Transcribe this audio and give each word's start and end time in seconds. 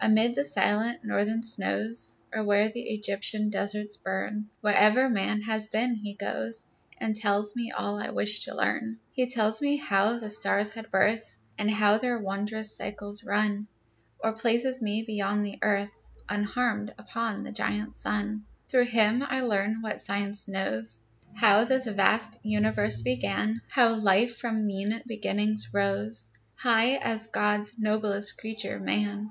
Amid 0.00 0.34
the 0.34 0.44
silent 0.44 1.04
northern 1.04 1.44
snows, 1.44 2.18
Or 2.34 2.42
where 2.42 2.72
Egyptian 2.74 3.50
deserts 3.50 3.96
burn, 3.96 4.48
Wherever 4.60 5.08
man 5.08 5.42
has 5.42 5.68
been, 5.68 5.94
he 5.94 6.14
goes, 6.14 6.66
And 6.98 7.14
tells 7.14 7.54
me 7.54 7.70
all 7.70 7.96
I 8.02 8.10
wish 8.10 8.40
to 8.46 8.56
learn. 8.56 8.98
He 9.12 9.30
tells 9.30 9.62
me 9.62 9.76
how 9.76 10.18
the 10.18 10.28
stars 10.28 10.72
had 10.72 10.90
birth, 10.90 11.36
And 11.56 11.70
how 11.70 11.98
their 11.98 12.18
wondrous 12.18 12.72
cycles 12.76 13.22
run, 13.22 13.68
Or 14.18 14.32
places 14.32 14.82
me 14.82 15.04
beyond 15.06 15.46
the 15.46 15.60
earth, 15.62 16.08
Unharmed, 16.28 16.92
upon 16.98 17.44
the 17.44 17.52
giant 17.52 17.96
sun. 17.96 18.44
Through 18.68 18.86
him 18.86 19.22
I 19.24 19.42
learn 19.42 19.82
what 19.82 20.02
Science 20.02 20.48
knows, 20.48 21.04
How 21.34 21.62
this 21.62 21.86
vast 21.86 22.40
universe 22.44 23.02
began; 23.02 23.60
How 23.68 23.94
life, 23.94 24.36
from 24.38 24.66
mean 24.66 25.00
beginnings, 25.06 25.72
rose 25.72 26.30
High 26.56 26.96
as 26.96 27.28
God's 27.28 27.78
noblest 27.78 28.36
creature, 28.38 28.80
man. 28.80 29.30